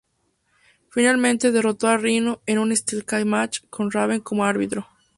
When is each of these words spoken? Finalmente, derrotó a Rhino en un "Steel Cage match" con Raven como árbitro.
Finalmente, 0.89 1.51
derrotó 1.51 1.85
a 1.87 1.95
Rhino 1.95 2.41
en 2.47 2.57
un 2.57 2.75
"Steel 2.75 3.05
Cage 3.05 3.23
match" 3.25 3.59
con 3.69 3.91
Raven 3.91 4.19
como 4.19 4.43
árbitro. 4.45 4.87